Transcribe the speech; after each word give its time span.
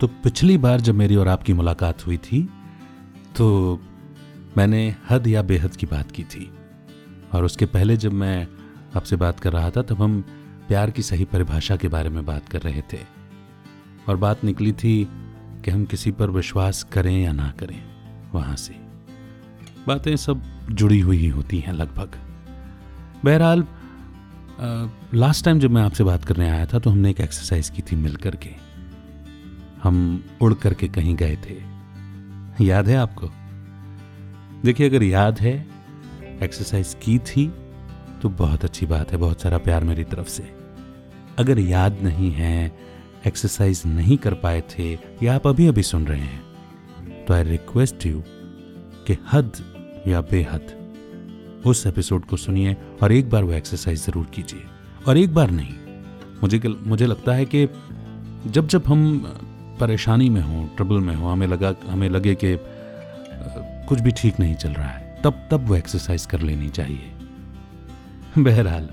तो 0.00 0.06
पिछली 0.06 0.58
बार 0.58 0.80
जब 0.80 0.94
मेरी 0.94 1.16
और 1.16 1.28
आपकी 1.28 1.52
मुलाकात 1.52 2.06
हुई 2.06 2.16
थी 2.16 2.42
तो 3.36 3.46
मैंने 4.56 4.94
हद 5.10 5.26
या 5.26 5.42
बेहद 5.42 5.76
की 5.76 5.86
बात 5.86 6.10
की 6.10 6.24
थी। 6.24 6.50
और 7.32 7.44
उसके 7.44 7.66
पहले 7.66 7.96
जब 7.96 8.12
मैं 8.12 8.46
आपसे 8.96 9.16
बात 9.16 9.40
कर 9.40 9.52
रहा 9.52 9.70
था, 9.70 9.82
तब 9.82 10.02
हम 10.02 10.20
प्यार 10.68 10.90
की 10.90 11.02
सही 11.02 11.24
परिभाषा 11.24 11.76
के 11.76 11.88
बारे 11.88 12.08
में 12.08 12.24
बात 12.26 12.48
कर 12.48 12.60
रहे 12.60 12.82
थे। 12.92 12.98
और 14.08 14.16
बात 14.16 14.44
निकली 14.44 14.72
थी 14.72 15.08
कि 15.64 15.70
हम 15.70 15.84
किसी 15.84 16.10
पर 16.10 16.30
विश्वास 16.30 16.82
करें 16.82 17.22
या 17.22 17.32
ना 17.32 17.52
करें, 17.58 17.82
वहाँ 18.32 18.56
से। 18.56 18.74
बातें 19.86 20.16
सब 20.16 20.42
जुड़ी 20.70 21.00
हुई 21.00 21.16
ही 21.16 21.28
होती 21.28 21.58
हैं 21.58 21.72
लगभग। 21.72 22.18
बहरहाल 23.24 23.64
लास्ट 25.14 25.44
टाइम 25.44 25.58
जब 25.60 25.70
मैं 25.70 25.82
आपसे 25.82 26.04
बात 26.04 26.24
करने 26.24 26.48
आया 26.50 26.66
था 26.66 26.78
तो 26.78 26.90
हमने 26.90 27.10
एक 27.10 27.20
एक्सरसाइज 27.20 27.68
की 27.68 27.82
थी 27.82 27.96
मिल 27.96 28.16
करके 28.16 28.65
हम 29.86 30.24
उड़ 30.42 30.52
करके 30.54 30.88
कहीं 30.88 31.14
गए 31.16 31.36
थे। 31.40 32.64
याद 32.64 32.88
है 32.88 32.96
आपको? 32.96 33.30
देखिए, 34.64 34.88
अगर 34.88 35.02
याद 35.02 35.38
है 35.40 35.54
एक्सरसाइज 36.42 36.96
की 37.02 37.18
थी 37.20 37.46
तो 38.22 38.28
बहुत 38.30 38.64
अच्छी 38.64 38.86
बात 38.86 39.12
है, 39.12 39.18
बहुत 39.18 39.40
सारा 39.40 39.58
प्यार 39.58 39.84
मेरी 39.84 40.04
तरफ़ 40.04 40.28
से। 40.28 40.42
अगर 41.38 41.58
याद 41.58 41.98
नहीं 42.02 42.30
है 42.32 42.72
एक्सरसाइज 43.26 43.82
नहीं 43.86 44.16
कर 44.16 44.34
पाए 44.36 44.62
थे, 44.70 44.92
या 45.22 45.34
आप 45.34 45.46
अभी 45.46 45.66
अभी 45.66 45.82
सुन 45.84 46.06
रहे 46.06 46.20
हैं 46.20 47.24
तो 47.24 47.34
आई 47.34 47.42
रिक्वेस्ट 47.44 48.06
यू 48.06 48.22
कि 49.06 49.16
हद 49.32 49.52
या 50.08 50.20
बेहद, 50.22 50.72
उस 51.66 51.86
एपिसोड 51.86 52.24
को 52.24 52.36
सुनिए 52.36 52.76
और 53.02 53.12
एक 53.12 53.30
बार 53.30 53.44
वो 53.44 53.52
एक्सरसाइज 53.52 54.04
ज़रूर 54.04 54.26
कीजिए। 54.34 54.62
और 55.06 55.18
एक 55.18 55.34
बार 55.34 55.50
नहीं, 55.50 55.74
मुझे 56.42 56.60
मुझे 56.86 57.06
लगता 57.06 57.34
है 57.34 57.44
कि 57.46 57.68
जब 58.46 58.66
जब 58.66 58.86
हम 58.86 59.02
परेशानी 59.80 60.28
में 60.28 60.40
हों 60.40 60.66
ट्रबल 60.76 61.00
में 61.00 61.14
हो, 61.14 61.28
हमें 61.28 61.46
लगा, 61.46 61.74
हमें 61.88 62.08
लगे 62.08 62.34
कि 62.34 62.56
कुछ 63.88 64.00
भी 64.00 64.10
ठीक 64.10 64.40
नहीं 64.40 64.54
चल 64.54 64.70
रहा 64.70 64.88
है। 64.88 65.20
तब 65.24 65.46
तब 65.50 65.66
वो 65.68 65.74
एक्सरसाइज 65.76 66.26
कर 66.26 66.40
लेनी 66.40 66.68
चाहिए। 66.68 67.12
बहरहाल 68.38 68.88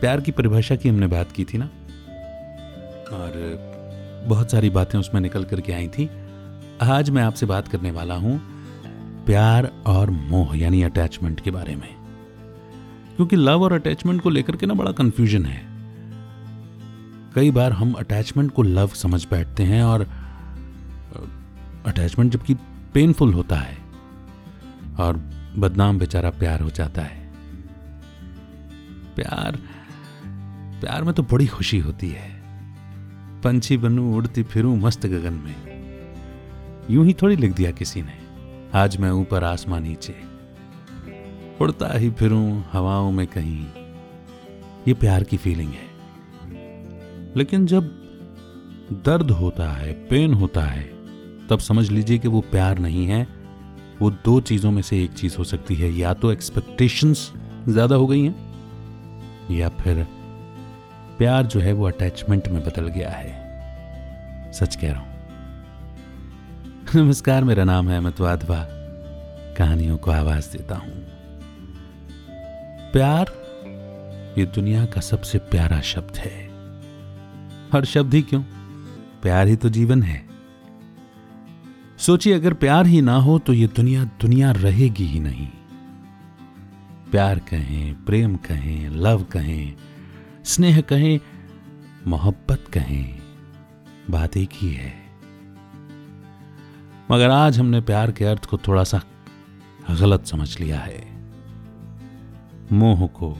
प्यार 0.00 0.20
की 0.20 0.32
परिभाषा 0.32 0.76
की 0.76 0.88
हमने 0.88 1.06
बात 1.06 1.32
की 1.32 1.44
थी 1.44 1.58
ना? 1.58 1.64
और 3.12 3.32
बहुत 4.26 4.50
सारी 4.50 4.70
बातें 4.70 4.98
उसमें 4.98 5.20
निकल 5.20 5.44
करके 5.44 5.72
आई 5.72 5.88
थी। 5.88 6.08
आज 6.82 7.10
मैं 7.10 7.22
आपसे 7.22 7.46
बात 7.46 7.68
करने 7.68 7.90
वाला 7.90 8.14
हूँ 8.14 8.40
प्यार 9.26 9.70
और 9.86 10.10
मोह, 10.10 10.58
यानी 10.58 10.82
अटैचमेंट 10.82 11.40
के 11.40 11.50
बारे 11.50 11.76
में। 11.76 11.88
क्योंकि 13.16 13.36
लव 13.36 13.62
और 13.62 13.72
अटैचमेंट 13.72 14.22
को 14.22 14.30
लेकर 14.30 14.56
के 14.56 14.66
ना 14.66 14.74
बड़ा 14.74 14.92
कंफ्यूजन 14.92 15.44
है। 15.44 15.69
कई 17.34 17.50
बार 17.50 17.72
हम 17.72 17.92
अटैचमेंट 17.92 18.50
को 18.50 18.62
लव 18.62 18.88
समझ 18.88 19.26
बैठते 19.30 19.62
हैं 19.62 19.82
और 19.84 20.00
अटैचमेंट 21.86 22.32
जबकि 22.32 22.54
पेनफुल 22.94 23.34
होता 23.34 23.56
है 23.56 23.78
और 25.00 25.16
बदनाम 25.56 25.98
बेचारा 25.98 26.30
प्यार 26.30 26.60
हो 26.60 26.70
जाता 26.70 27.02
है। 27.02 27.32
प्यार 29.16 29.58
प्यार 30.80 31.02
में 31.02 31.14
तो 31.14 31.22
बड़ी 31.22 31.46
खुशी 31.46 31.78
होती 31.78 32.08
है। 32.08 32.42
पंछी 33.42 33.76
बनू, 33.76 34.16
उड़ती 34.16 34.42
फिरूं, 34.42 34.76
मस्त 34.76 35.06
गगन 35.06 35.32
में। 35.32 35.56
यूँ 36.90 37.06
ही 37.06 37.16
थोड़ी 37.22 37.36
लिख 37.36 37.52
दिया 37.52 37.70
किसी 37.70 38.02
ने, 38.02 38.18
आज 38.74 38.96
मैं 38.96 39.10
ऊपर 39.10 39.44
आसमान 39.44 39.82
नीचे। 39.82 40.16
उड़ता 41.60 41.98
ही 41.98 42.10
फिरूं, 42.10 42.62
हवाओं 42.72 43.10
में 43.12 43.26
कहीं। 43.26 43.66
ये 44.88 44.94
प्यार 44.94 45.24
की 45.24 45.36
फीलिंग 45.36 45.72
है। 45.72 45.89
लेकिन 47.36 47.66
जब 47.66 47.82
दर्द 48.92 49.30
होता 49.30 49.72
है 49.72 49.92
पेन 49.92 50.34
होता 50.34 50.60
है, 50.60 50.82
तब 51.48 51.58
समझ 51.58 51.90
लीजिए 51.90 52.18
कि 52.18 52.28
वो 52.28 52.40
प्यार 52.40 52.78
नहीं 52.78 53.06
है। 53.06 53.28
वो 54.00 54.10
दो 54.10 54.40
चीज़ों 54.40 54.70
में 54.70 54.82
से 54.82 55.04
एक 55.04 55.12
चीज़ 55.12 55.36
हो 55.36 55.44
सकती 55.44 55.74
है। 55.74 55.92
या 55.92 56.14
तो 56.14 56.32
एक्सपेक्टेशंस 56.32 57.32
ज़्यादा 57.68 57.96
हो 57.96 58.06
गई 58.06 58.24
हैं, 58.24 58.50
या 59.50 59.68
फिर 59.68 60.06
प्यार 61.18 61.46
जो 61.46 61.60
है 61.60 61.72
वो 61.72 61.86
अटैचमेंट 61.86 62.48
में 62.48 62.64
बदल 62.64 62.88
गया 62.88 63.10
है। 63.10 63.40
सच 64.52 64.76
कह 64.76 64.92
रहा 64.92 65.00
हूँ। 65.00 65.10
नमस्कार, 66.94 67.44
मेरा 67.44 67.64
नाम 67.64 67.88
है 67.88 67.98
अमित 67.98 68.20
वाधवा। 68.20 68.66
कहानियों 69.58 69.98
को 69.98 70.10
आवाज़ 70.10 70.52
देता 70.52 70.76
हूँ। 70.76 70.92
प्यार, 72.92 73.26
ये 74.38 74.46
दुनिया 74.46 74.86
का 74.86 75.00
सबसे 75.00 75.38
प्यारा 75.38 75.80
शब्द 75.80 76.16
है। 76.16 76.49
हर 77.72 77.84
शब्द 77.84 78.14
ही 78.14 78.22
क्यों? 78.22 78.42
प्यार 79.22 79.46
ही 79.46 79.56
तो 79.56 79.68
जीवन 79.68 80.02
है। 80.02 80.28
सोचिए, 81.98 82.34
अगर 82.34 82.54
प्यार 82.54 82.86
ही 82.86 83.02
ना 83.02 83.14
हो 83.14 83.38
तो 83.38 83.52
ये 83.52 83.66
दुनिया 83.66 84.04
दुनिया 84.04 84.50
रहेगी 84.50 85.04
ही 85.04 85.20
नहीं। 85.20 85.48
प्यार 87.10 87.38
कहें, 87.38 88.04
प्रेम 88.04 88.36
कहें, 88.36 88.90
लव 88.90 89.22
कहें, 89.22 89.76
स्नेह 90.44 90.80
कहें, 90.80 91.20
मोहब्बत 92.06 92.64
कहें, 92.72 93.18
बात 94.10 94.36
एक 94.36 94.50
ही 94.52 94.72
है। 94.72 94.94
मगर 97.10 97.30
आज 97.30 97.58
हमने 97.58 97.80
प्यार 97.80 98.12
के 98.12 98.24
अर्थ 98.24 98.44
को 98.44 98.58
थोड़ा 98.58 98.84
सा 98.84 99.02
गलत 99.90 100.26
समझ 100.26 100.60
लिया 100.60 100.80
है। 100.80 101.08
मोह 102.72 103.06
को, 103.06 103.38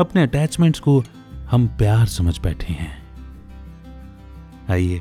अपने 0.00 0.22
अटैचमेंट्स 0.22 0.80
को 0.80 1.04
हम 1.50 1.66
प्यार 1.66 2.06
समझ 2.06 2.38
बैठे 2.38 2.72
हैं। 2.72 3.05
आइए। 4.70 5.00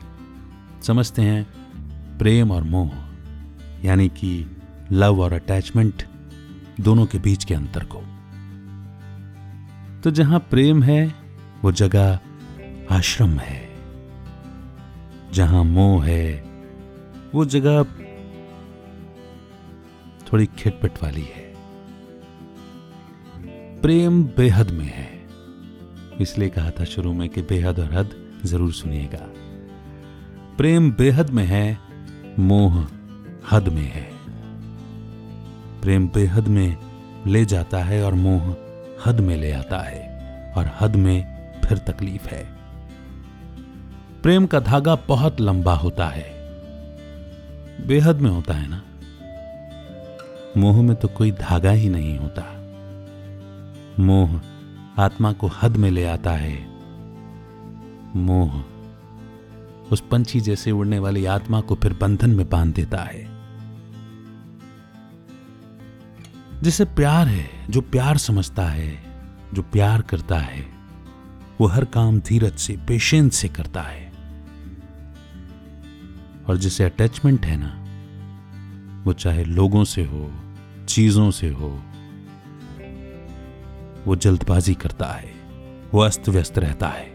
समझते 0.82 1.22
हैं, 1.22 1.44
प्रेम 2.18 2.52
और 2.52 2.64
मोह, 2.64 2.92
यानी 3.86 4.08
कि 4.10 4.58
लव 4.92 5.22
और 5.22 5.34
अटैचमेंट, 5.34 6.04
दोनों 6.82 7.06
के 7.06 7.20
बीच 7.20 7.44
के 7.44 7.54
अंतर 7.54 7.84
को। 7.84 8.02
तो 10.04 10.12
जहाँ 10.12 10.40
प्रेम 10.40 10.84
है, 10.84 11.16
वो 11.64 11.72
जगह 11.72 12.20
आश्रम 12.92 13.30
है। 13.30 13.70
जहाँ 15.34 15.64
मोह 15.64 16.06
है, 16.06 16.44
वो 17.36 17.46
जगह 17.46 17.84
थोड़ी 20.28 20.46
खिटपिट 20.46 21.04
वाली 21.04 21.22
है। 21.22 21.44
प्रेम 23.82 24.24
बेहद 24.24 24.72
में 24.72 24.86
है, 24.86 25.10
इसलिए 26.22 26.50
कहा 26.50 26.72
था 26.72 26.84
शुरू 26.84 27.14
में 27.14 27.30
कि 27.30 27.42
बेहद 27.42 27.80
और 27.80 27.94
हद 27.94 28.16
ज़रूर 28.46 28.72
सुनिएगा। 28.74 29.28
प्रेम 30.58 30.92
बेहद 30.92 31.30
में 31.30 31.46
है, 31.46 31.80
मोह 32.40 32.88
हद 33.52 33.68
में 33.68 33.92
है। 33.92 34.12
प्रेम 35.82 36.08
बेहद 36.08 36.48
में 36.48 36.78
ले 37.28 37.46
जाता 37.46 37.78
है 37.78 38.04
और 38.04 38.14
मोह 38.14 38.56
हद 39.06 39.20
में 39.20 39.38
ले 39.38 39.52
आता 39.52 39.80
है, 39.80 40.10
और 40.58 40.72
हद 40.80 40.96
में 40.96 41.52
फिर 41.66 41.78
तकलीफ़ 41.78 42.28
है। 42.28 42.50
प्रेम 44.24 44.46
का 44.46 44.60
धागा 44.60 44.96
बहुत 44.96 45.42
लंबा 45.42 45.74
होता 45.74 46.08
है। 46.08 46.32
बेहद 47.88 48.22
में 48.22 48.30
होता 48.30 48.54
है 48.54 48.68
ना? 48.70 48.82
मोह 50.58 50.82
में 50.82 50.96
तो 50.96 51.08
कोई 51.08 51.32
धागा 51.32 51.72
ही 51.72 51.90
नहीं 51.90 52.18
होता। 52.18 52.44
मोह 54.00 54.42
आत्मा 54.98 55.32
को 55.32 55.48
हद 55.48 55.78
में 55.78 55.92
ले 55.92 56.06
आता 56.06 56.32
है। 56.32 56.68
मोह 58.16 58.75
उस 59.92 60.04
पंछी 60.12 60.40
जैसे 60.40 60.72
उड़ने 60.72 61.00
वाली 61.00 61.26
आत्मा 61.26 61.62
को 61.62 61.76
फिर 61.76 61.94
बंधन 61.94 62.30
में 62.30 62.50
बाँध 62.50 62.74
देता 62.74 62.98
है। 62.98 63.36
जिसे 66.62 66.86
प्यार 66.86 67.28
है, 67.28 67.66
जो 67.70 67.82
प्यार 67.82 68.18
समझता 68.18 68.66
है, 68.66 69.04
जो 69.54 69.62
प्यार 69.62 70.02
करता 70.02 70.38
है, 70.38 70.66
वो 71.62 71.68
हर 71.68 71.86
काम 71.86 72.20
धीरज 72.20 72.58
से, 72.58 72.78
पेशेंस 72.88 73.36
से 73.36 73.48
करता 73.48 73.82
है। 73.82 74.12
और 76.48 76.58
जिसे 76.58 76.84
अटैचमेंट 76.84 77.46
है 77.46 77.58
ना, 77.60 77.82
वो 79.04 79.14
चाहे 79.14 79.44
लोगों 79.44 79.84
से 79.84 80.04
हो, 80.04 80.32
चीज़ों 80.90 81.32
से 81.32 81.50
हो, 81.50 81.84
वो 84.08 84.16
जल्दबाजी 84.16 84.74
करता 84.74 85.06
है, 85.06 85.34
वो 85.94 86.00
अस्त 86.00 86.30
व्यस्त 86.30 86.58
रहता 86.58 86.88
है। 86.88 87.15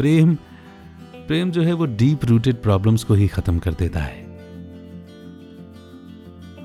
प्रेम 0.00 0.34
प्रेम 1.14 1.50
जो 1.50 1.62
है 1.62 1.72
वो 1.72 1.86
डीप 1.86 2.24
रूटेड 2.24 2.62
प्रॉब्लम्स 2.62 3.04
को 3.04 3.14
ही 3.14 3.28
खत्म 3.28 3.58
कर 3.58 3.74
देता 3.74 4.00
है। 4.00 4.22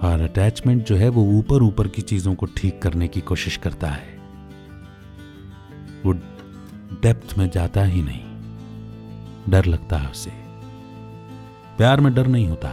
और 0.04 0.22
अटैचमेंट 0.22 0.86
जो 0.86 0.96
है 0.96 1.10
वो 1.10 1.24
ऊपर 1.24 1.64
ऊपर 1.64 1.88
की 1.88 2.02
चीज़ों 2.02 2.36
को 2.36 2.46
ठीक 2.46 2.82
करने 2.82 3.08
की 3.08 3.22
कोशिश 3.22 3.58
करता 3.58 3.88
है। 3.88 4.18
वो 6.06 6.12
डेप्थ 7.02 7.38
में 7.38 7.50
जाता 7.50 7.84
ही 7.84 8.02
नहीं। 8.02 8.24
डर 9.50 9.66
लगता 9.66 9.98
है 9.98 10.10
उसे। 10.10 10.32
प्यार 11.78 12.02
में 12.02 12.14
डर 12.14 12.28
नहीं 12.28 12.48
होता। 12.48 12.70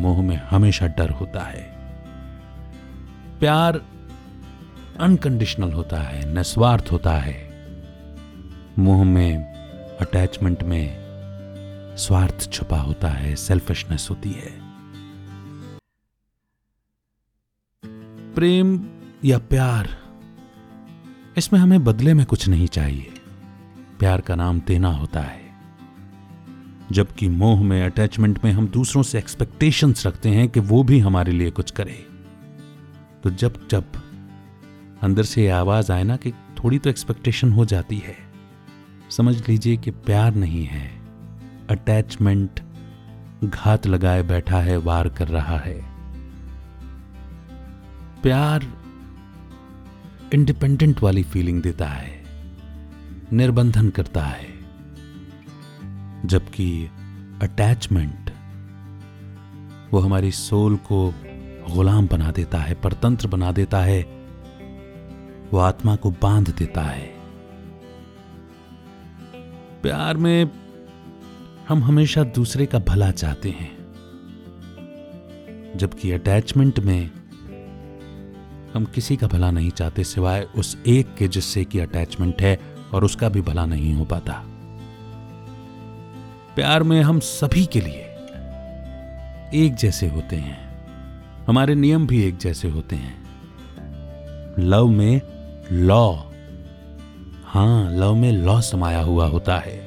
मोह 0.00 0.22
में 0.22 0.36
हमेशा 0.36 0.86
डर 0.86 1.10
होता 1.10 1.40
है। 1.40 1.74
प्यार 3.40 3.82
अनकंडीशनल 5.00 5.72
होता 5.72 5.96
है, 5.96 6.34
निस्वार्थ 6.34 6.88
होता 6.92 7.12
है। 7.12 7.47
मोह 8.78 9.04
में 9.04 9.36
अटैचमेंट 10.00 10.62
में 10.62 10.96
स्वार्थ 11.96 12.52
छुपा 12.52 12.78
होता 12.78 13.08
है 13.08 13.36
सेल्फिशनेस 13.36 14.06
होती 14.10 14.30
है। 14.30 14.60
प्रेम 18.34 18.86
या 19.24 19.38
प्यार, 19.38 19.98
इसमें 21.36 21.60
हमें 21.60 21.84
बदले 21.84 22.14
में 22.14 22.26
कुछ 22.26 22.48
नहीं 22.48 22.66
चाहिए। 22.66 23.14
प्यार 23.98 24.20
का 24.20 24.34
नाम 24.34 24.60
देना 24.60 24.88
होता 24.88 25.20
है। 25.20 25.40
जबकि 26.92 27.28
मोह 27.28 27.62
में 27.62 27.84
अटैचमेंट 27.84 28.44
में 28.44 28.52
हम 28.52 28.68
दूसरों 28.68 29.02
से 29.02 29.18
एक्सपेक्टेशंस 29.18 30.06
रखते 30.06 30.28
हैं 30.28 30.48
कि 30.48 30.60
वो 30.60 30.82
भी 30.82 30.98
हमारे 30.98 31.32
लिए 31.32 31.50
कुछ 31.50 31.70
करे। 31.70 32.06
तो 33.22 33.30
जब 33.30 33.68
जब 33.68 33.84
अंदर 35.02 35.22
से 35.22 35.48
आवाज़ 35.48 35.92
आए 35.92 36.02
ना 36.02 36.16
कि 36.16 36.32
थोड़ी 36.32 36.78
तो 36.78 36.90
एक्सपेक्टेशन 36.90 37.52
हो 37.52 37.64
जाती 37.64 37.98
है। 37.98 38.27
समझ 39.10 39.48
लीजिए 39.48 39.76
कि 39.76 39.90
प्यार 39.90 40.34
नहीं 40.34 40.64
है। 40.64 41.00
अटैचमेंट 41.70 42.60
घात 43.44 43.86
लगाए 43.86 44.22
बैठा 44.22 44.60
है, 44.60 44.76
वार 44.76 45.08
कर 45.08 45.28
रहा 45.28 45.58
है। 45.58 45.84
प्यार 48.22 48.66
इंडिपेंडेंट 50.34 51.02
वाली 51.02 51.22
फीलिंग 51.22 51.62
देता 51.62 51.86
है, 51.86 52.24
निर्बंधन 53.32 53.90
करता 53.90 54.24
है। 54.24 54.46
जबकि 56.24 56.90
अटैचमेंट 57.42 58.30
वो 59.92 60.00
हमारी 60.00 60.32
सोल 60.32 60.76
को 60.76 61.14
गुलाम 61.70 62.06
बना 62.06 62.30
देता 62.30 62.58
है, 62.58 62.74
परतंत्र 62.74 63.28
बना 63.28 63.52
देता 63.52 63.78
है, 63.78 64.02
वो 65.52 65.58
आत्मा 65.58 65.96
को 65.96 66.10
बाँध 66.10 66.54
देता 66.58 66.82
है। 66.82 67.17
प्यार 69.82 70.16
में 70.16 70.50
हम 71.68 71.84
हमेशा 71.84 72.24
दूसरे 72.24 72.66
का 72.66 72.78
भला 72.78 73.10
चाहते 73.10 73.50
हैं। 73.50 73.78
जबकि 75.76 76.12
अटैचमेंट 76.12 76.78
में 76.80 77.10
हम 78.74 78.84
किसी 78.84 79.16
का 79.16 79.26
भला 79.26 79.50
नहीं 79.50 79.70
चाहते 79.70 80.04
सिवाय 80.04 80.48
उस 80.56 80.78
एक 80.86 81.14
के 81.14 81.28
जिससे 81.28 81.64
की 81.64 81.78
अटैचमेंट 81.78 82.42
है 82.42 82.60
और 82.94 83.04
उसका 83.04 83.28
भी 83.28 83.40
भला 83.40 83.66
नहीं 83.66 83.94
हो 83.94 84.04
पाता। 84.04 84.44
प्यार 86.54 86.82
में 86.82 87.02
हम 87.02 87.20
सभी 87.20 87.66
के 87.66 87.80
लिए 87.80 88.04
एक 89.64 89.74
जैसे 89.74 90.08
होते 90.08 90.36
हैं। 90.36 90.86
हमारे 91.46 91.74
नियम 91.74 92.06
भी 92.06 92.22
एक 92.22 92.36
जैसे 92.36 92.68
होते 92.68 92.96
हैं। 92.96 93.24
लव 94.58 94.86
में 94.86 95.20
लॉ 95.72 96.27
हाँ, 97.50 97.90
लव 97.90 98.14
में 98.14 98.32
लॉ 98.32 98.60
समाया 98.60 99.00
हुआ 99.00 99.26
होता 99.26 99.58
है। 99.58 99.78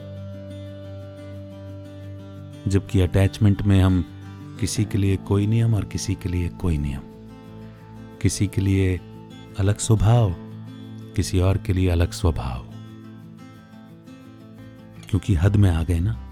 जबकि 2.68 3.02
अटैचमेंट 3.02 3.62
में 3.62 3.81
हम 3.81 4.06
किसी 4.60 4.86
के 4.86 4.98
लिए 4.98 5.16
कोई 5.16 5.48
नियम 5.48 5.74
और 5.74 5.86
किसी 5.86 6.16
के 6.16 6.30
लिए 6.30 6.50
कोई 6.50 6.78
नियम। 6.78 7.00
किसी 8.22 8.48
के 8.48 8.62
लिए 8.62 9.02
अलग 9.60 9.78
स्वभाव, 9.78 10.36
किसी 11.16 11.40
और 11.40 11.58
के 11.58 11.74
लिए 11.74 11.90
अलग 11.90 12.12
स्वभाव। 12.12 12.66
क्योंकि 15.10 15.36
हद 15.36 15.56
में 15.56 15.72
आ 15.72 15.84
गए 15.84 16.00
ना, 16.00 16.30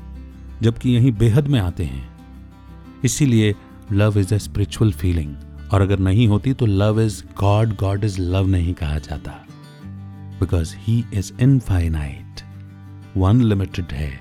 जबकि 0.62 0.90
यहीं 0.90 1.12
बेहद 1.12 1.48
में 1.48 1.60
आते 1.60 1.84
हैं। 1.84 2.18
इसीलिए 3.04 3.56
love 3.92 4.20
is 4.20 4.34
a 4.34 4.38
spiritual 4.38 4.92
feeling 4.92 5.36
और 5.74 5.81
अगर 5.81 6.00
नहीं 6.00 6.28
होती 6.28 6.54
तो 6.54 6.66
love 6.66 7.02
is 7.02 7.24
God 7.40 7.76
God 7.76 8.04
is 8.04 8.22
love 8.22 8.48
नहीं 8.48 8.74
कहा 8.74 9.00
जाता। 9.00 9.46
बिकॉज़ 10.39 10.75
ही 10.77 11.06
इज़ 11.13 11.33
इनफाइनाइट 11.41 12.41
वो 13.18 13.25
अनलिमिटेड 13.25 13.86
है। 13.86 14.19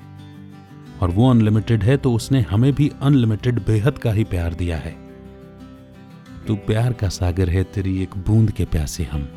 और 1.03 1.11
वो 1.11 1.31
अनलिमिटेड 1.31 1.83
है 1.83 1.97
तो 1.97 2.13
उसने 2.13 2.41
हमें 2.41 2.73
भी 2.73 2.93
अनलिमिटेड 3.03 3.67
बेहद 3.67 3.99
का 3.99 4.13
ही 4.13 4.25
प्यार 4.25 4.55
दिया 4.55 4.77
है। 4.77 5.09
तू 6.47 6.57
प्यार 6.57 6.93
का 6.93 7.09
सागर 7.09 7.51
है, 7.51 7.65
तेरी 7.65 8.03
एक 8.03 8.19
बूंद 8.19 8.51
के 8.51 8.65
प्यासे 8.65 9.05
हम। 9.05 9.29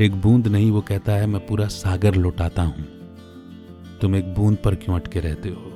एक 0.00 0.14
बूंद 0.14 0.48
नहीं, 0.48 0.70
वो 0.70 0.80
कहता 0.80 1.12
है, 1.12 1.26
मैं 1.26 1.46
पूरा 1.46 1.66
सागर 1.66 2.14
लौटाता 2.14 2.62
हूँ। 2.62 2.84
तुम 4.00 4.16
एक 4.16 4.34
बूंद 4.34 4.58
पर 4.64 4.74
क्यों 4.74 4.96
अटके 4.96 5.20
रहते 5.20 5.48
हो? 5.48 5.66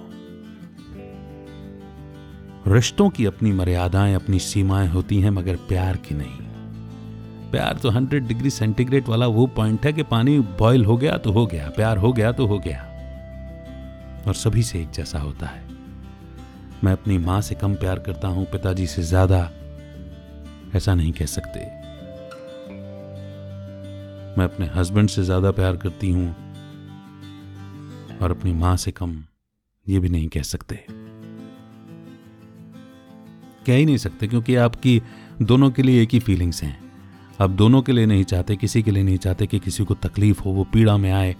रिश्तों 2.66 3.10
की 3.10 3.26
अपनी 3.26 3.52
मर्यादाएँ, 3.52 4.14
अपनी 4.14 4.38
सीमाएँ 4.38 4.88
होती 4.88 5.20
हैं, 5.20 5.30
मगर 5.30 5.56
प्यार 5.56 5.96
की 5.96 6.14
नहीं। 6.14 6.53
प्यार 7.54 7.78
तो 7.78 7.90
हंड्रेड 7.90 8.26
डिग्री 8.26 8.50
सेंटीग्रेड 8.50 9.08
वाला 9.08 9.26
वो 9.26 9.46
पॉइंट 9.56 9.84
है 9.86 9.92
कि 9.92 10.02
पानी 10.02 10.38
बॉयल 10.58 10.84
हो 10.84 10.96
गया 10.96 11.16
तो 11.16 11.32
हो 11.32 11.46
गया, 11.46 11.68
प्यार 11.70 11.98
हो 11.98 12.12
गया 12.12 12.32
तो 12.32 12.46
हो 12.46 12.58
गया। 12.58 12.80
और 14.26 14.34
सभी 14.34 14.62
से 14.62 14.80
एक 14.80 14.90
जैसा 14.90 15.18
होता 15.18 15.46
है। 15.46 15.62
मैं 16.84 16.92
अपनी 16.92 17.18
माँ 17.18 17.40
से 17.40 17.54
कम 17.54 17.74
प्यार 17.74 17.98
करता 17.98 18.28
हूँ, 18.28 18.44
पिताजी 18.46 18.86
से 18.86 19.02
ज़्यादा 19.02 19.38
ऐसा 20.74 20.94
नहीं 20.94 21.12
कह 21.12 21.26
सकते। 21.26 21.60
मैं 24.38 24.44
अपने 24.44 24.70
हस्बैंड 24.74 25.08
से 25.08 25.22
ज़्यादा 25.22 25.50
प्यार 25.52 25.76
करती 25.76 26.10
हूँ 26.10 26.28
और 28.22 28.30
अपनी 28.30 28.52
माँ 28.52 28.76
से 28.76 28.90
कम 28.92 29.16
ये 29.86 29.98
भी 29.98 30.08
नहीं 30.08 30.28
कह 30.28 30.42
सकते। 30.42 30.84
कह 33.66 33.74
ही 33.74 33.84
नहीं 33.86 33.96
सकते 33.98 34.26
क्योंकि 34.26 34.56
आपकी 34.60 35.02
दोनों 35.42 35.70
के 35.70 35.82
लिए 35.82 36.02
एक 36.02 36.12
ही 36.12 36.18
फीलिंग्स 36.20 36.62
हैं। 36.62 36.83
आप 37.40 37.50
दोनों 37.50 37.82
के 37.82 37.92
लिए 37.92 38.06
नहीं 38.06 38.24
चाहते, 38.24 38.56
किसी 38.56 38.82
के 38.82 38.90
लिए 38.90 39.02
नहीं 39.02 39.18
चाहते 39.18 39.46
कि 39.46 39.58
किसी 39.58 39.84
को 39.84 39.94
तकलीफ़ 39.94 40.42
हो, 40.42 40.50
वो 40.50 40.64
पीड़ा 40.64 40.96
में 40.96 41.12
आए, 41.12 41.36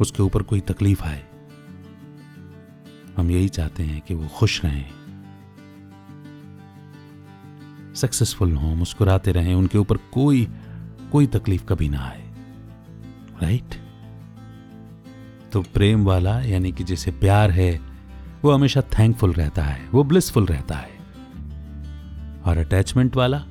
उसके 0.00 0.22
ऊपर 0.22 0.42
कोई 0.42 0.60
तकलीफ़ 0.60 1.02
आए। 1.02 1.24
हम 3.16 3.30
यही 3.30 3.48
चाहते 3.48 3.82
हैं 3.82 4.00
कि 4.00 4.14
वो 4.14 4.28
खुश 4.28 4.64
रहें। 4.64 4.90
सक्सेसफुल 7.94 8.52
हों, 8.52 8.76
मुस्कुराते 8.76 9.32
रहें, 9.32 9.54
उनके 9.54 9.78
ऊपर 9.78 9.96
कोई 9.96 10.48
कोई 11.12 11.26
तकलीफ़ 11.26 11.64
कभी 11.64 11.88
ना 11.88 12.00
आए। 12.00 12.32
राइट 13.42 13.74
तो 15.52 15.62
प्रेम 15.62 16.04
वाला, 16.04 16.40
यानी 16.40 16.72
कि 16.72 16.84
जिसे 16.84 17.10
प्यार 17.10 17.50
है, 17.50 17.80
वो 18.44 18.50
हमेशा 18.50 18.80
थैंकफुल 18.80 19.32
रहता 19.32 19.62
है, 19.62 19.88
वो 19.88 20.04
ब्लिसफुल 20.04 20.46
रहता 20.46 20.74
है। 20.74 20.90
और 22.46 22.58
अटैचमेंट 22.58 23.16
वाला 23.16 23.44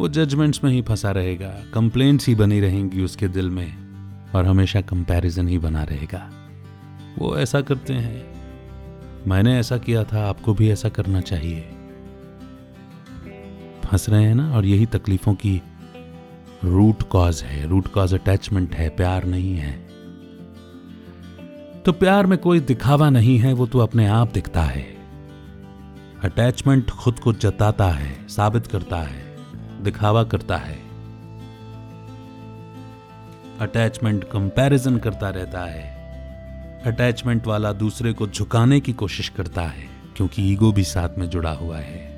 वो 0.00 0.08
जजमेंट्स 0.08 0.64
में 0.64 0.72
ही 0.72 0.82
फंसा 0.82 1.10
रहेगा। 1.10 1.62
कंप्लेंट्स 1.74 2.26
ही 2.26 2.34
बनी 2.34 2.60
रहेंगी 2.60 3.02
उसके 3.02 3.28
दिल 3.28 3.50
में। 3.50 3.90
और 4.34 4.46
हमेशा 4.46 4.80
कंपैरिजन 4.80 5.48
ही 5.48 5.58
बना 5.58 5.82
रहेगा। 5.82 6.30
वो 7.18 7.36
ऐसा 7.36 7.60
करते 7.60 7.92
हैं। 7.92 8.26
मैंने 9.26 9.58
ऐसा 9.58 9.78
किया 9.78 10.04
था, 10.04 10.28
आपको 10.28 10.54
भी 10.54 10.70
ऐसा 10.70 10.88
करना 10.88 11.20
चाहिए। 11.20 11.60
फंस 13.84 14.08
रहे 14.08 14.24
हैं 14.24 14.34
ना, 14.34 14.56
और 14.56 14.66
यही 14.66 14.86
तकलीफों 14.86 15.34
की 15.34 15.62
रूट 16.64 17.02
कॉज 17.02 17.42
है। 17.42 17.68
रूट 17.68 17.88
कॉज 17.88 18.14
अटैचमेंट 18.14 18.74
है, 18.74 18.88
प्यार 18.88 19.24
नहीं 19.24 19.56
है। 19.56 19.72
तो 21.86 21.92
प्यार 21.92 22.26
में 22.26 22.38
कोई 22.38 22.60
दिखावा 22.60 23.10
नहीं 23.10 23.38
है, 23.38 23.52
वो 23.52 23.66
तो 23.66 23.78
अपने 23.78 24.06
आप 24.06 24.32
दिखता 24.32 24.62
है। 24.62 24.96
अटैचमेंट 26.24 26.90
खुद 26.90 27.18
को 27.18 27.32
जताता 27.32 27.88
है, 27.88 28.28
साबित 28.28 28.66
करता 28.66 28.96
है। 28.96 29.29
दिखावा 29.80 30.24
करता 30.24 30.56
है। 30.56 30.78
अटैचमेंट 33.60 34.24
कंपैरिजन 34.24 34.98
करता 34.98 35.30
रहता 35.30 35.64
है। 35.64 35.98
अटैचमेंट 36.86 37.46
वाला 37.46 37.72
दूसरे 37.72 38.12
को 38.12 38.26
झुकाने 38.26 38.80
की 38.80 38.92
कोशिश 38.92 39.28
करता 39.28 39.62
है, 39.62 39.88
क्योंकि 40.16 40.52
ईगो 40.52 40.72
भी 40.72 40.84
साथ 40.84 41.18
में 41.18 41.28
जुड़ा 41.30 41.52
हुआ 41.52 41.78
है। 41.78 42.08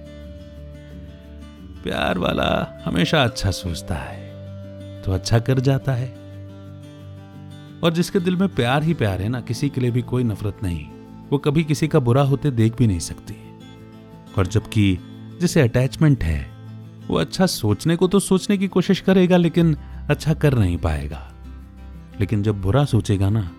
प्यार 1.83 2.19
वाला 2.19 2.83
हमेशा 2.85 3.23
अच्छा 3.25 3.51
सोचता 3.51 3.95
है 3.95 5.03
तो 5.03 5.13
अच्छा 5.13 5.39
कर 5.39 5.61
जाता 5.61 5.93
है। 5.93 6.09
और 7.83 7.93
जिसके 7.93 8.21
दिल 8.21 8.37
में 8.37 8.49
प्यार 8.49 8.83
ही 8.83 8.95
प्यार 8.95 9.23
है 9.23 9.29
ना, 9.29 9.41
किसी 9.41 9.69
के 9.69 9.81
लिए 9.81 9.91
भी 9.91 10.03
कोई 10.03 10.25
नफरत 10.25 10.59
नहीं। 10.63 10.87
वो 11.31 11.39
कभी 11.39 11.65
किसी 11.65 11.89
का 11.89 11.99
बुरा 11.99 12.23
होते 12.23 12.51
देख 12.51 12.77
भी 12.77 12.87
नहीं 12.87 13.01
सकती। 13.01 13.35
और 14.39 14.47
जबकि 14.47 14.99
जिसे 15.41 15.61
अटैचमेंट 15.61 16.25
है 16.25 16.52
वो 17.09 17.17
अच्छा 17.17 17.47
सोचने 17.47 17.97
को 17.97 18.09
तो 18.09 18.21
सोचने 18.21 18.57
की 18.59 18.69
कोशिश 18.69 19.01
करेगा, 19.01 19.37
लेकिन 19.37 19.75
अच्छा 20.11 20.35
कर 20.35 20.59
नहीं 20.59 20.77
पाएगा। 20.79 21.29
लेकिन 22.21 22.43
जब 22.43 22.61
बुरा 22.63 22.85
सोचेगा 22.85 23.29
ना 23.31 23.51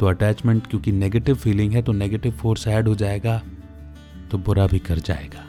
तो 0.00 0.06
अटैचमेंट 0.06 0.66
क्योंकि 0.66 0.92
नेगेटिव 0.92 1.34
फीलिंग 1.34 1.72
है 1.72 1.82
तो 1.82 1.92
नेगेटिव 1.92 2.32
फोर्स 2.32 2.66
ऐड 2.68 2.88
हो 2.88 2.94
जाएगा 2.94 3.42
तो 4.30 4.38
बुरा 4.38 4.66
भी 4.66 4.78
कर 4.78 4.98
जाएगा। 4.98 5.44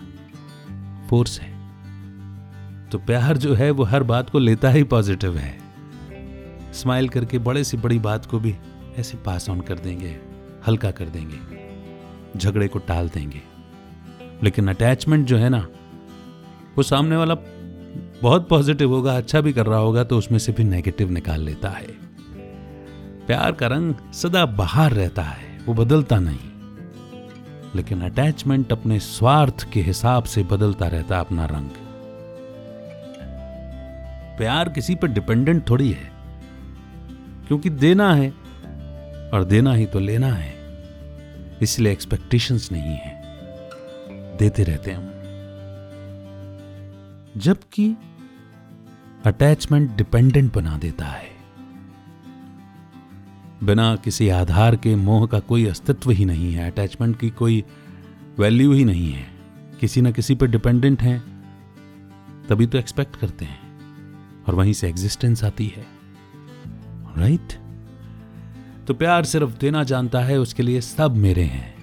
फोर्स 1.10 1.40
है। 1.40 1.54
तो 2.90 2.98
प्यार 2.98 3.38
जो 3.38 3.54
है, 3.54 3.70
वो 3.72 3.84
हर 3.84 4.04
बात 4.04 4.30
को 4.30 4.40
लेता 4.40 4.70
ही 4.70 4.84
पॉजिटिव 4.84 5.38
है। 5.38 5.58
स्माइल 6.74 7.10
करके 7.10 7.38
बड़े 7.40 7.64
से 7.64 7.78
बड़ी 7.78 8.00
बात 8.00 8.26
को 8.26 8.40
भी 8.40 8.56
ऐसे 8.98 9.18
पास 9.18 9.50
ऑन 9.50 9.62
कर 9.62 9.80
देंगे, 9.80 10.16
हल्का 10.68 10.92
कर 10.92 11.06
देंगे, 11.06 11.40
झगड़े 12.40 12.68
को 12.68 12.80
टाल 12.80 13.10
देंगे। 13.10 13.42
लेकिन 14.44 14.68
अटैचमेंट 14.68 15.26
जो 15.28 15.38
है 15.38 15.50
ना 15.50 15.68
वो 16.78 16.84
सामने 16.84 17.16
वाला 17.16 17.36
बहुत 18.22 18.50
पॉजिटिव 18.50 18.94
होगा 18.94 19.18
अच्छा 19.18 19.42
भी 19.42 19.54
कर 19.54 19.66
रहा 19.66 19.80
होगा 19.80 20.04
तो 20.04 20.18
उसमें 20.18 20.40
से 20.40 20.52
भी 20.52 20.64
नेगेटिव 20.64 21.12
निकाल 21.12 21.42
लेता 21.42 21.70
है। 21.70 21.88
प्यार 23.28 23.52
का 23.52 23.68
रंग 23.68 23.96
सदा 24.14 24.46
बाहर 24.46 24.92
रहता 24.92 25.22
है, 25.22 25.60
वो 25.66 25.74
बदलता 25.74 26.20
नहीं। 26.20 26.40
लेकिन 27.76 28.02
अटैचमेंट 28.02 28.72
अपने 28.72 29.00
स्वार्थ 29.00 29.72
के 29.72 29.82
हिसाब 29.82 30.24
से 30.24 30.44
बदलता 30.44 30.88
रहता 30.88 31.20
अपना 31.20 31.46
रंग। 31.46 31.70
प्यार 34.38 34.70
किसी 34.70 34.96
पर 34.96 35.08
डिपेंडेंट 35.08 35.70
थोड़ी 35.70 35.92
है, 35.92 36.12
क्योंकि 37.48 37.70
देना 37.70 38.16
है, 38.16 38.30
और 39.34 39.44
देना 39.44 39.74
ही 39.74 39.86
तो 39.86 40.00
लेना 40.00 40.28
है। 40.28 40.54
इसलिए 41.62 41.92
एक्सपेक्टेशंस 41.92 42.70
नहीं 42.72 42.96
है। 42.96 43.22
देते 44.38 44.64
रहते 44.64 44.92
हम। 44.92 45.15
जबकि 47.38 47.96
अटैचमेंट 49.26 49.96
डिपेंडेंट 49.96 50.54
बना 50.54 50.78
देता 50.78 51.06
है। 51.06 51.36
बिना 53.64 53.96
किसी 53.96 54.30
आधार 54.30 54.76
के 54.76 54.96
मोह 54.96 55.28
का 55.28 55.40
कोई 55.40 55.66
अस्तित्व 55.66 56.12
ही 56.12 56.26
नहीं 56.26 56.54
है 56.54 56.72
अटैचमेंट 56.72 57.20
की 57.20 57.30
कोई 57.30 57.64
वैल्यू 58.40 58.74
ही 58.74 58.86
नहीं 58.86 59.12
है। 59.12 59.28
किसी 59.80 60.02
ना 60.02 60.12
किसी 60.12 60.36
पर 60.36 60.48
डिपेंडेंट 60.48 61.02
हैं, 61.02 61.46
तभी 62.50 62.68
तो 62.68 62.78
एक्सपेक्ट 62.78 63.16
करते 63.16 63.46
हैं, 63.46 63.60
और 64.48 64.56
वहीं 64.56 64.74
से 64.74 64.90
एग्जिस्टेंस 64.90 65.44
आती 65.44 65.68
है। 65.68 65.86
Right 67.18 67.42
right? 67.42 68.86
तो 68.88 68.94
प्यार 68.94 69.26
सिर्फ़ 69.26 69.58
देना 69.58 69.84
जानता 69.84 70.20
है, 70.20 70.40
उसके 70.40 70.64
लिए 70.64 70.82
सब 70.82 71.16
मेरे 71.16 71.44
हैं, 71.44 71.76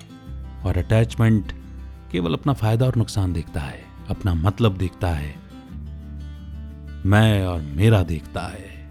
और 0.62 0.78
अटैचमेंट 0.78 1.52
केवल 2.12 2.32
अपना 2.32 2.52
फ़ायदा 2.52 2.86
और 2.86 2.96
नुकसान 2.96 3.32
देखता 3.32 3.60
है। 3.60 3.91
अपना 4.12 4.34
मतलब 4.34 4.76
देखता 4.76 5.08
है। 5.08 5.36
मैं 7.06 7.46
और 7.46 7.60
मेरा 7.60 8.02
देखता 8.02 8.42
है। 8.42 8.90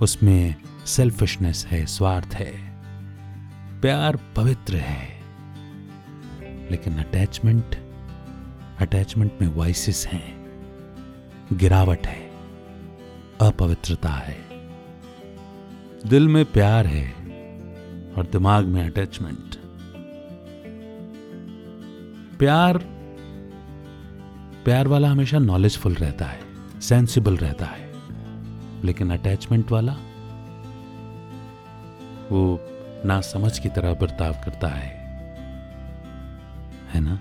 उसमें 0.00 0.54
सेल्फिशनेस 0.86 1.66
है, 1.66 1.86
स्वार्थ 1.86 2.28
है। 2.34 2.80
प्यार 3.80 4.18
पवित्र 4.36 4.76
है। 4.76 5.08
लेकिन 6.70 6.98
अटैचमेंट 6.98 7.76
अटैचमेंट 8.80 9.32
में 9.40 9.48
वाइसिस 9.48 10.06
हैं। 10.06 10.46
गिरावट 11.52 12.06
है। 12.06 12.30
अपवित्रता 13.40 14.08
है। 14.08 14.38
दिल 16.06 16.28
में 16.28 16.44
प्यार 16.44 16.86
है 16.86 17.10
और 18.12 18.28
दिमाग 18.32 18.64
में 18.64 18.86
अटैचमेंट 18.86 19.56
प्यार 22.38 22.97
प्यार 24.64 24.88
वाला 24.88 25.08
हमेशा 25.08 25.38
नॉलेजफुल 25.38 25.94
रहता 25.94 26.24
है 26.24 26.40
सेंसिबल 26.80 27.36
रहता 27.36 27.66
है, 27.66 27.92
लेकिन 28.84 29.10
अटैचमेंट 29.10 29.70
वाला, 29.70 29.92
वो 32.32 32.60
ना 33.04 33.20
समझ 33.20 33.58
की 33.58 33.68
तरह 33.68 33.94
बर्ताव 33.94 34.32
करता 34.32 34.68
है। 34.68 34.98
है 36.92 37.00
ना? 37.00 37.20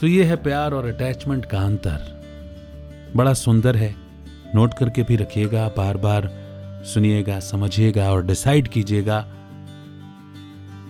तो 0.00 0.06
ये 0.06 0.24
है 0.24 0.36
प्यार 0.36 0.74
और 0.74 0.86
अटैचमेंट 0.86 1.44
का 1.44 1.60
अंतर। 1.60 2.20
बड़ा 3.16 3.34
सुंदर 3.34 3.76
है। 3.76 3.96
नोट 4.54 4.74
करके 4.74 5.02
भी 5.02 5.16
रखिएगा, 5.16 5.68
बार 5.68 5.96
बार 5.96 6.30
सुनिएगा, 6.86 7.40
समझिएगा 7.40 8.10
और 8.12 8.26
डिसाइड 8.26 8.68
कीजिएगा 8.68 9.26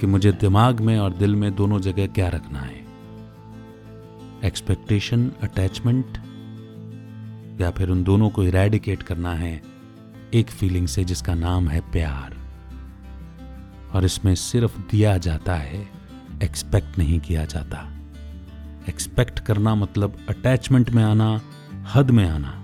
कि 0.01 0.07
मुझे 0.07 0.33
दिमाग 0.33 0.81
में 0.81 0.99
और 0.99 1.13
दिल 1.13 1.35
में 1.35 1.55
दोनों 1.55 1.81
जगह 1.81 2.07
क्या 2.07 2.29
रखना 2.29 2.59
है। 2.59 2.80
एक्सपेक्टेशन 4.45 5.33
अटैचमेंट 5.43 6.19
या 7.61 7.71
फिर 7.71 7.89
उन 7.89 8.05
दोनों 8.05 8.31
को 8.31 8.45
इरेडिकेट 8.45 9.03
करना 9.03 9.35
है 9.35 9.63
एक 10.35 10.51
फीलिंग 10.51 10.89
से 10.89 11.05
जिसका 11.05 11.35
नाम 11.35 11.69
है 11.69 11.81
प्यार। 11.81 12.37
और 13.93 14.05
इसमें 14.05 14.35
सिर्फ़ 14.35 14.79
दिया 14.91 15.19
जाता 15.19 15.55
है 15.55 15.89
एक्सपेक्ट 16.43 16.99
नहीं 16.99 17.21
किया 17.21 17.45
जाता। 17.45 17.97
एक्सपेक्ट 18.89 19.39
करना 19.39 19.75
मतलब 19.75 20.19
अटैचमेंट 20.29 20.91
में 20.91 21.05
आना, 21.05 21.41
हद 21.95 22.11
में 22.11 22.29
आना। 22.29 22.57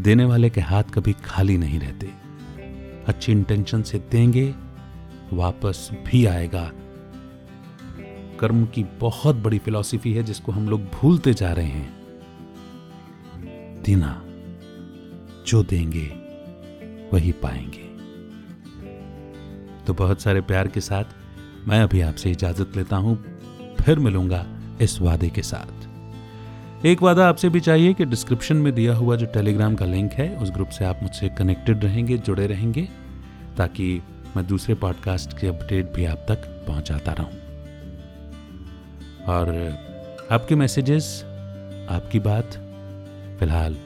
देने 0.00 0.24
वाले 0.24 0.50
के 0.50 0.60
हाथ 0.60 0.82
कभी 0.82 1.12
खाली 1.12 1.58
नहीं 1.58 1.80
रहते। 1.80 2.10
अच्छी 3.08 3.32
इंटेंशन 3.32 3.82
से 3.82 3.98
देंगे, 3.98 4.54
वापस 5.32 5.90
भी 6.06 6.26
आएगा। 6.26 6.72
कर्म 8.40 8.66
की 8.66 8.84
बहुत 8.84 9.36
बड़ी 9.36 9.58
फिलॉसफी 9.58 10.12
है 10.12 10.22
जिसको 10.22 10.52
हम 10.52 10.68
लोग 10.68 10.80
भूलते 10.80 11.34
जा 11.34 11.52
रहे 11.52 11.66
हैं। 11.66 11.94
देना, 13.84 14.24
जो 15.46 15.62
देंगे, 15.62 16.06
वही 17.12 17.32
पाएँगे। 17.32 17.84
तो 19.86 19.94
बहुत 19.94 20.20
सारे 20.20 20.40
प्यार 20.40 20.68
के 20.68 20.80
साथ 20.80 21.04
मैं 21.68 21.82
अभी 21.82 22.00
आपसे 22.00 22.30
इजाज़त 22.30 22.72
लेता 22.76 22.96
हूँ। 22.96 23.24
फिर 23.80 23.98
मिलूँगा 23.98 24.46
इस 24.80 25.00
वादे 25.00 25.28
के 25.28 25.42
साथ। 25.42 25.84
एक 26.86 27.02
वादा 27.02 27.28
आपसे 27.28 27.48
भी 27.48 27.60
चाहिए 27.60 27.94
कि 27.94 28.04
डिस्क्रिप्शन 28.04 28.56
में 28.56 28.74
दिया 28.74 28.94
हुआ 28.94 29.16
जो 29.16 29.26
टेलीग्राम 29.26 29.74
का 29.74 29.84
लिंक 29.84 30.12
है, 30.12 30.36
उस 30.36 30.50
ग्रुप 30.50 30.68
से 30.68 30.84
आप 30.84 30.98
मुझसे 31.02 31.28
कनेक्टेड 31.28 31.84
रहेंगे, 31.84 32.18
जुड़े 32.18 32.46
रहेंगे, 32.46 32.88
ताकि 33.56 34.02
मैं 34.36 34.46
दूसरे 34.46 34.74
पॉडकास्ट 34.74 35.38
के 35.38 35.46
अपडेट 35.46 35.92
भी 35.92 36.04
आप 36.04 36.26
तक 36.28 36.64
पहुंचाता 36.68 37.12
रहूँ। 37.12 37.43
और 39.28 39.48
आपके 40.32 40.54
मैसेजेस 40.54 41.22
आपकी 41.90 42.18
बात 42.18 42.50
फ़िलहाल 43.40 43.76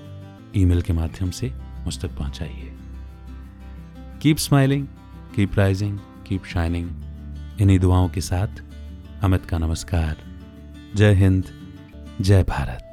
ईमेल 0.56 0.82
के 0.82 0.92
माध्यम 0.92 1.30
से 1.30 1.52
मुझ 1.84 1.98
तक 2.00 2.08
पहुँचाइए। 2.08 2.72
Keep 4.22 4.36
smiling 4.36 4.86
keep 5.36 5.54
rising 5.54 5.98
keep 6.26 6.44
shining 6.44 6.90
इन्हीं 7.60 7.78
दुआओं 7.78 8.08
के 8.08 8.20
साथ 8.20 8.62
अमित 9.22 9.46
का 9.46 9.58
नमस्कार। 9.58 10.16
जय 10.94 11.14
हिंद, 11.14 11.44
जय 12.20 12.42
भारत। 12.42 12.84